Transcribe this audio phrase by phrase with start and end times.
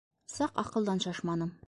[0.35, 1.57] Саҡ аҡылдан шашманым.